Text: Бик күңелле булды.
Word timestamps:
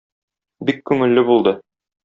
Бик 0.69 0.81
күңелле 0.91 1.27
булды. 1.31 1.57